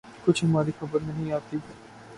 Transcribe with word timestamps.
کچھ 0.25 0.43
ہماری 0.45 0.71
خبر 0.79 0.99
نہیں 1.01 1.31
آتی 1.31 1.57